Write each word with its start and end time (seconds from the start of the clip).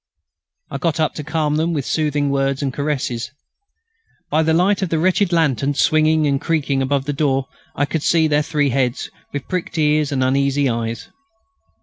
I 0.71 0.79
got 0.79 0.99
up 0.99 1.13
to 1.13 1.23
calm 1.23 1.57
them 1.57 1.73
with 1.73 1.85
soothing 1.85 2.31
words 2.31 2.63
and 2.63 2.73
caresses. 2.73 3.29
By 4.31 4.41
the 4.41 4.51
light 4.51 4.81
of 4.81 4.89
the 4.89 4.97
wretched 4.97 5.31
lantern 5.31 5.75
swinging 5.75 6.25
and 6.25 6.41
creaking 6.41 6.81
above 6.81 7.05
the 7.05 7.13
door 7.13 7.47
I 7.75 7.85
could 7.85 8.01
see 8.01 8.27
their 8.27 8.41
three 8.41 8.69
heads, 8.71 9.11
with 9.31 9.47
pricked 9.47 9.77
ears 9.77 10.11
and 10.11 10.23
uneasy 10.23 10.67
eyes. 10.67 11.09